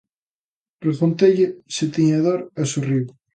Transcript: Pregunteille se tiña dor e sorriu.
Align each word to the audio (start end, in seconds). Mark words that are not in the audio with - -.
Pregunteille 0.81 1.47
se 1.75 1.85
tiña 1.95 2.17
dor 2.27 2.39
e 2.61 2.63
sorriu. 2.71 3.05